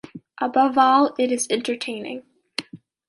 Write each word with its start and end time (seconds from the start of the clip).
Above 0.39 0.79
all, 0.79 1.13
it 1.19 1.31
is 1.31 1.45
entertaining. 1.51 2.23